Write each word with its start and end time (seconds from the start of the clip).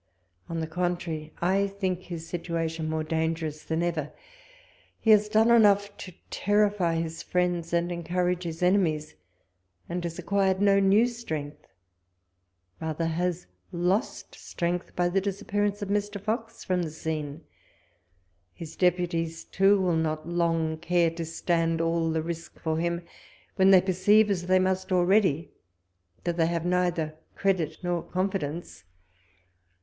On 0.49 0.61
the 0.61 0.65
contrary, 0.65 1.31
I 1.43 1.67
think 1.67 1.99
his 1.99 2.27
situation 2.27 2.89
more 2.89 3.03
dangerous 3.03 3.63
than 3.63 3.83
ever: 3.83 4.11
he 4.99 5.11
has 5.11 5.29
done 5.29 5.51
enough 5.51 5.95
to 5.97 6.13
terrify 6.31 6.95
his 6.95 7.21
friends, 7.21 7.71
and 7.71 7.91
encoux 7.91 8.31
age 8.31 8.41
his 8.45 8.63
enemies, 8.63 9.13
and 9.87 10.03
has 10.03 10.17
acquired 10.17 10.59
no 10.59 10.79
new 10.79 11.05
strength; 11.05 11.67
rather 12.79 13.05
has 13.05 13.45
lost 13.71 14.33
strength, 14.33 14.95
by 14.95 15.07
the 15.07 15.21
disappearance 15.21 15.83
of 15.83 15.89
Mr. 15.89 16.19
Fox 16.19 16.63
from 16.63 16.81
the 16.81 16.89
scene. 16.89 17.43
His 18.55 18.75
deputies, 18.75 19.43
too, 19.43 19.79
will 19.79 19.95
not 19.95 20.27
long 20.27 20.77
care 20.79 21.11
to 21.11 21.23
stand 21.25 21.79
all 21.79 22.09
the 22.09 22.23
risk 22.23 22.57
for 22.59 22.79
him, 22.79 23.03
when 23.55 23.69
they 23.69 23.81
perceive, 23.81 24.31
as 24.31 24.47
they 24.47 24.57
must 24.57 24.91
already, 24.91 25.51
that 26.23 26.37
they 26.37 26.47
have 26.47 26.65
neither 26.65 27.13
credit 27.35 27.77
nor 27.83 28.01
confidence. 28.01 28.83